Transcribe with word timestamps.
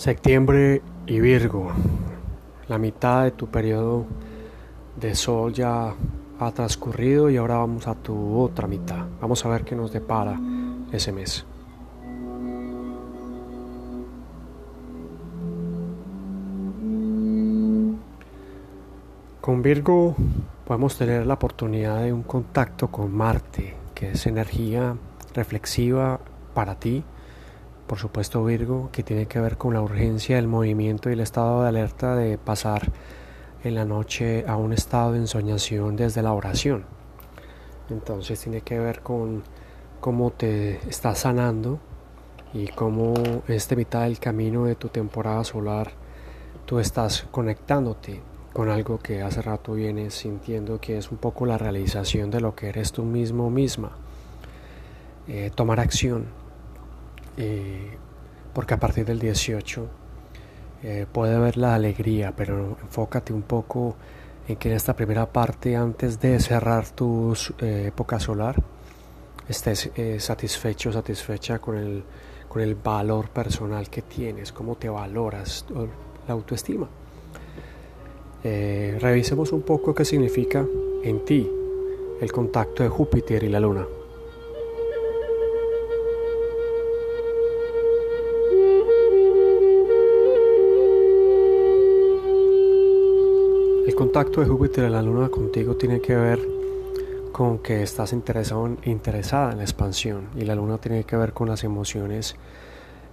Septiembre 0.00 0.80
y 1.06 1.20
Virgo. 1.20 1.70
La 2.68 2.78
mitad 2.78 3.24
de 3.24 3.32
tu 3.32 3.48
periodo 3.48 4.06
de 4.98 5.14
sol 5.14 5.52
ya 5.52 5.94
ha 6.38 6.50
transcurrido 6.52 7.28
y 7.28 7.36
ahora 7.36 7.58
vamos 7.58 7.86
a 7.86 7.94
tu 7.96 8.38
otra 8.40 8.66
mitad. 8.66 9.04
Vamos 9.20 9.44
a 9.44 9.50
ver 9.50 9.62
qué 9.62 9.76
nos 9.76 9.92
depara 9.92 10.40
ese 10.90 11.12
mes. 11.12 11.44
Con 19.42 19.60
Virgo 19.60 20.16
podemos 20.64 20.96
tener 20.96 21.26
la 21.26 21.34
oportunidad 21.34 22.04
de 22.04 22.14
un 22.14 22.22
contacto 22.22 22.90
con 22.90 23.14
Marte, 23.14 23.76
que 23.94 24.12
es 24.12 24.26
energía 24.26 24.96
reflexiva 25.34 26.20
para 26.54 26.76
ti 26.76 27.04
por 27.90 27.98
supuesto 27.98 28.44
Virgo, 28.44 28.88
que 28.92 29.02
tiene 29.02 29.26
que 29.26 29.40
ver 29.40 29.58
con 29.58 29.74
la 29.74 29.82
urgencia 29.82 30.36
del 30.36 30.46
movimiento 30.46 31.10
y 31.10 31.14
el 31.14 31.18
estado 31.18 31.62
de 31.62 31.70
alerta 31.70 32.14
de 32.14 32.38
pasar 32.38 32.92
en 33.64 33.74
la 33.74 33.84
noche 33.84 34.44
a 34.46 34.54
un 34.54 34.72
estado 34.72 35.10
de 35.10 35.18
ensoñación 35.18 35.96
desde 35.96 36.22
la 36.22 36.32
oración. 36.32 36.84
Entonces 37.88 38.40
tiene 38.40 38.60
que 38.60 38.78
ver 38.78 39.00
con 39.00 39.42
cómo 39.98 40.30
te 40.30 40.78
estás 40.88 41.18
sanando 41.18 41.80
y 42.54 42.68
cómo 42.68 43.12
en 43.16 43.42
esta 43.48 43.74
mitad 43.74 44.02
del 44.02 44.20
camino 44.20 44.66
de 44.66 44.76
tu 44.76 44.86
temporada 44.86 45.42
solar 45.42 45.90
tú 46.66 46.78
estás 46.78 47.26
conectándote 47.32 48.22
con 48.52 48.70
algo 48.70 49.00
que 49.00 49.20
hace 49.20 49.42
rato 49.42 49.72
vienes 49.72 50.14
sintiendo 50.14 50.80
que 50.80 50.96
es 50.96 51.10
un 51.10 51.18
poco 51.18 51.44
la 51.44 51.58
realización 51.58 52.30
de 52.30 52.40
lo 52.40 52.54
que 52.54 52.68
eres 52.68 52.92
tú 52.92 53.02
mismo 53.02 53.50
misma. 53.50 53.96
Eh, 55.26 55.50
tomar 55.52 55.80
acción, 55.80 56.38
eh, 57.42 57.96
porque 58.52 58.74
a 58.74 58.78
partir 58.78 59.06
del 59.06 59.18
18 59.18 59.88
eh, 60.82 61.06
puede 61.10 61.34
haber 61.34 61.56
la 61.56 61.74
alegría, 61.74 62.34
pero 62.36 62.76
enfócate 62.82 63.32
un 63.32 63.42
poco 63.42 63.96
en 64.46 64.56
que 64.56 64.68
en 64.68 64.76
esta 64.76 64.94
primera 64.94 65.24
parte, 65.24 65.74
antes 65.74 66.20
de 66.20 66.38
cerrar 66.38 66.90
tu 66.90 67.34
eh, 67.60 67.84
época 67.88 68.20
solar, 68.20 68.62
estés 69.48 69.90
satisfecho, 70.18 70.92
satisfecha 70.92 71.58
con 71.58 71.76
el, 71.76 72.04
con 72.46 72.60
el 72.62 72.74
valor 72.74 73.30
personal 73.30 73.88
que 73.88 74.02
tienes, 74.02 74.52
cómo 74.52 74.76
te 74.76 74.88
valoras, 74.88 75.64
la 76.28 76.34
autoestima. 76.34 76.88
revisemos 78.44 79.50
un 79.52 79.62
poco 79.62 79.92
qué 79.94 80.04
significa 80.04 80.64
en 81.02 81.24
ti 81.24 81.50
el 82.20 82.30
contacto 82.30 82.82
de 82.82 82.90
Júpiter 82.90 83.42
y 83.42 83.48
la 83.48 83.58
Luna. 83.58 83.86
Contacto 94.00 94.40
de 94.40 94.46
Júpiter 94.46 94.84
en 94.84 94.92
la 94.92 95.02
Luna 95.02 95.28
contigo 95.28 95.76
tiene 95.76 96.00
que 96.00 96.16
ver 96.16 96.38
con 97.32 97.58
que 97.58 97.82
estás 97.82 98.12
interesado 98.14 98.76
interesada 98.84 99.52
en 99.52 99.58
la 99.58 99.62
expansión 99.62 100.28
y 100.36 100.44
la 100.46 100.54
Luna 100.54 100.78
tiene 100.78 101.04
que 101.04 101.16
ver 101.16 101.34
con 101.34 101.48
las 101.48 101.64
emociones 101.64 102.36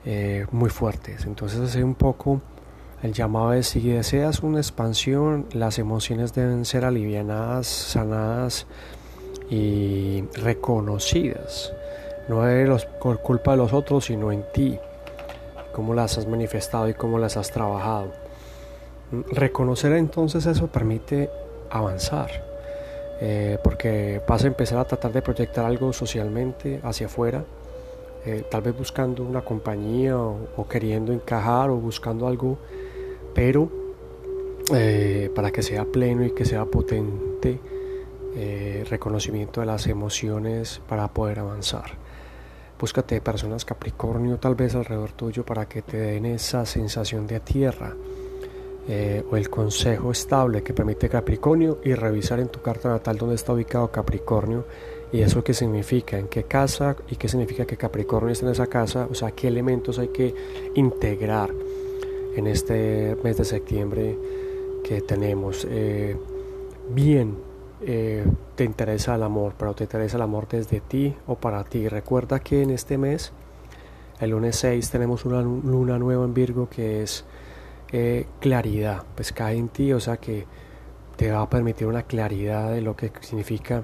eh, 0.05 0.45
muy 0.51 0.69
fuertes. 0.69 1.25
Entonces 1.25 1.75
es 1.75 1.83
un 1.83 1.95
poco 1.95 2.41
el 3.03 3.11
llamado 3.11 3.51
de 3.51 3.63
si 3.63 3.81
deseas 3.81 4.39
una 4.43 4.59
expansión, 4.59 5.45
las 5.51 5.77
emociones 5.77 6.33
deben 6.33 6.63
ser 6.63 6.85
alivianadas, 6.85 7.67
sanadas 7.67 8.65
y 9.49 10.23
reconocidas. 10.35 11.73
No 12.29 12.47
es 12.47 12.85
por 13.01 13.21
culpa 13.21 13.51
de 13.51 13.57
los 13.57 13.73
otros, 13.73 14.05
sino 14.05 14.31
en 14.31 14.45
ti, 14.53 14.79
cómo 15.73 15.93
las 15.93 16.17
has 16.17 16.27
manifestado 16.27 16.89
y 16.89 16.93
cómo 16.93 17.19
las 17.19 17.37
has 17.37 17.51
trabajado. 17.51 18.26
Reconocer 19.11 19.93
entonces 19.93 20.45
eso 20.45 20.67
permite 20.67 21.29
avanzar, 21.69 22.29
eh, 23.21 23.57
porque 23.63 24.21
vas 24.27 24.43
a 24.43 24.47
empezar 24.47 24.79
a 24.79 24.85
tratar 24.85 25.13
de 25.13 25.21
proyectar 25.21 25.65
algo 25.65 25.93
socialmente 25.93 26.81
hacia 26.83 27.05
afuera, 27.05 27.45
eh, 28.25 28.43
tal 28.51 28.63
vez 28.63 28.77
buscando 28.77 29.23
una 29.23 29.41
compañía 29.41 30.17
o, 30.17 30.67
queriendo 30.69 31.13
encajar 31.13 31.69
o 31.69 31.77
buscando 31.77 32.27
algo, 32.27 32.57
pero 33.33 33.69
eh, 34.73 35.31
para 35.33 35.51
que 35.51 35.63
sea 35.63 35.85
pleno 35.85 36.25
y 36.25 36.31
que 36.31 36.45
sea 36.45 36.65
potente, 36.65 37.59
reconocimiento 38.87 39.61
de 39.61 39.65
las 39.65 39.87
emociones 39.87 40.79
para 40.87 41.07
poder 41.07 41.39
avanzar. 41.39 41.85
Búscate 42.79 43.19
personas 43.19 43.65
Capricornio 43.65 44.37
tal 44.37 44.53
vez 44.53 44.75
alrededor 44.75 45.11
tuyo 45.13 45.43
para 45.43 45.67
que 45.67 45.81
te 45.81 45.97
den 45.97 46.27
esa 46.27 46.63
sensación 46.67 47.25
de 47.25 47.39
tierra 47.39 47.95
eh, 48.87 49.23
o 49.29 49.35
el 49.35 49.49
consejo 49.49 50.11
estable 50.11 50.63
que 50.63 50.73
permite 50.73 51.09
Capricornio 51.09 51.79
y 51.83 51.93
revisar 51.93 52.39
en 52.39 52.47
tu 52.47 52.61
carta 52.61 52.89
natal 52.89 53.17
dónde 53.17 53.35
está 53.35 53.51
ubicado 53.53 53.91
Capricornio 53.91 54.65
y 55.11 55.21
eso 55.21 55.43
qué 55.43 55.53
significa, 55.53 56.17
en 56.17 56.27
qué 56.27 56.43
casa 56.43 56.95
y 57.09 57.15
qué 57.15 57.27
significa 57.27 57.65
que 57.65 57.77
Capricornio 57.77 58.31
está 58.31 58.45
en 58.45 58.51
esa 58.53 58.67
casa, 58.67 59.07
o 59.09 59.13
sea, 59.13 59.31
qué 59.31 59.47
elementos 59.47 59.99
hay 59.99 60.09
que 60.09 60.33
integrar 60.75 61.53
en 62.35 62.47
este 62.47 63.17
mes 63.23 63.37
de 63.37 63.45
septiembre 63.45 64.17
que 64.83 65.01
tenemos. 65.01 65.65
Eh, 65.69 66.15
bien, 66.89 67.35
eh, 67.81 68.25
te 68.55 68.63
interesa 68.63 69.15
el 69.15 69.23
amor, 69.23 69.53
pero 69.57 69.73
te 69.73 69.85
interesa 69.85 70.17
el 70.17 70.23
amor 70.23 70.47
desde 70.47 70.81
ti 70.81 71.13
o 71.27 71.35
para 71.35 71.63
ti. 71.63 71.87
Recuerda 71.87 72.39
que 72.39 72.61
en 72.61 72.71
este 72.71 72.97
mes, 72.97 73.31
el 74.19 74.31
lunes 74.31 74.55
6, 74.57 74.89
tenemos 74.91 75.25
una 75.25 75.41
luna 75.41 75.97
nueva 75.99 76.25
en 76.25 76.33
Virgo 76.33 76.69
que 76.69 77.03
es 77.03 77.25
eh, 77.91 78.27
claridad, 78.39 79.03
pues 79.15 79.31
cae 79.31 79.57
en 79.57 79.69
ti, 79.69 79.93
o 79.93 79.99
sea 79.99 80.17
que 80.17 80.45
te 81.15 81.31
va 81.31 81.41
a 81.41 81.49
permitir 81.49 81.87
una 81.87 82.03
claridad 82.03 82.71
de 82.71 82.81
lo 82.81 82.95
que 82.95 83.11
significa 83.21 83.83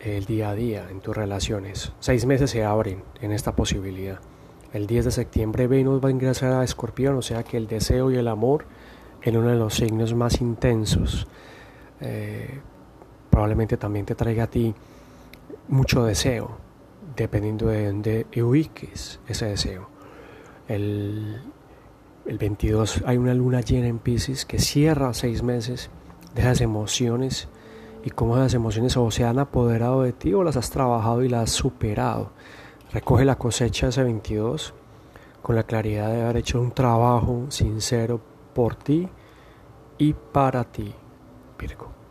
el 0.00 0.24
día 0.24 0.50
a 0.50 0.54
día 0.54 0.88
en 0.90 1.00
tus 1.00 1.16
relaciones. 1.16 1.92
Seis 2.00 2.26
meses 2.26 2.50
se 2.50 2.64
abren 2.64 3.02
en 3.20 3.32
esta 3.32 3.54
posibilidad. 3.54 4.20
El 4.72 4.86
10 4.86 5.06
de 5.06 5.10
septiembre 5.10 5.66
Venus 5.66 6.04
va 6.04 6.08
a 6.08 6.12
ingresar 6.12 6.52
a 6.52 6.64
Escorpión, 6.64 7.16
o 7.16 7.22
sea 7.22 7.42
que 7.42 7.56
el 7.56 7.66
deseo 7.66 8.10
y 8.10 8.16
el 8.16 8.28
amor 8.28 8.66
en 9.22 9.36
uno 9.36 9.48
de 9.48 9.56
los 9.56 9.74
signos 9.74 10.14
más 10.14 10.40
intensos. 10.40 11.26
Eh, 12.00 12.60
probablemente 13.30 13.76
también 13.76 14.04
te 14.04 14.14
traiga 14.14 14.44
a 14.44 14.46
ti 14.48 14.74
mucho 15.68 16.04
deseo, 16.04 16.58
dependiendo 17.16 17.68
de 17.68 17.86
dónde 17.86 18.26
ubiques 18.36 19.20
ese 19.26 19.46
deseo. 19.46 19.88
El, 20.68 21.40
el 22.26 22.38
22 22.38 23.04
hay 23.06 23.16
una 23.18 23.34
luna 23.34 23.60
llena 23.60 23.86
en 23.86 23.98
Pisces 23.98 24.44
que 24.44 24.58
cierra 24.58 25.14
seis 25.14 25.42
meses 25.42 25.90
de 26.34 26.42
esas 26.42 26.60
emociones 26.60 27.48
y 28.04 28.10
cómo 28.10 28.36
esas 28.36 28.54
emociones 28.54 28.96
o 28.96 29.10
se 29.10 29.24
han 29.24 29.38
apoderado 29.38 30.02
de 30.02 30.12
ti 30.12 30.34
o 30.34 30.42
las 30.42 30.56
has 30.56 30.70
trabajado 30.70 31.22
y 31.22 31.28
las 31.28 31.44
has 31.44 31.50
superado. 31.50 32.30
Recoge 32.92 33.24
la 33.24 33.36
cosecha 33.36 33.88
ese 33.88 34.02
22 34.02 34.74
con 35.42 35.56
la 35.56 35.62
claridad 35.62 36.12
de 36.12 36.22
haber 36.22 36.38
hecho 36.38 36.60
un 36.60 36.72
trabajo 36.72 37.46
sincero 37.48 38.20
por 38.54 38.74
ti 38.74 39.08
y 39.98 40.12
para 40.12 40.64
ti, 40.64 40.92
Virgo. 41.58 42.05